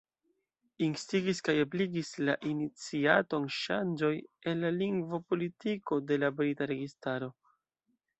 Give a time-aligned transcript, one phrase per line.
[0.85, 4.11] Instigis kaj ebligis la iniciaton ŝanĝoj
[4.53, 7.29] en la lingvo-politiko de la brita registaro.